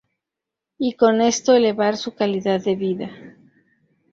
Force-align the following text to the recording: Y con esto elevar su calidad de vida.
Y 0.79 0.95
con 0.95 1.21
esto 1.21 1.53
elevar 1.53 1.95
su 1.95 2.15
calidad 2.15 2.59
de 2.59 2.75
vida. 2.75 3.11